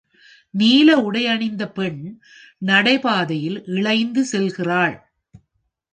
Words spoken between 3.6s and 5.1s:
இழைந்து செல்கிறாள்.